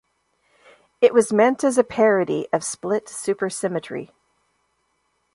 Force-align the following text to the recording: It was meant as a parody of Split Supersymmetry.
It 0.99 1.13
was 1.13 1.31
meant 1.31 1.63
as 1.63 1.77
a 1.77 1.83
parody 1.83 2.47
of 2.51 2.63
Split 2.63 3.05
Supersymmetry. 3.05 4.09